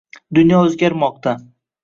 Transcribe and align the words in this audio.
Dunyo 0.37 0.61
oʻzgarmoqda. 0.69 1.37